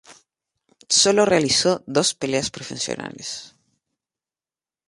[0.89, 3.55] Solo realizó dos peleas profesionales.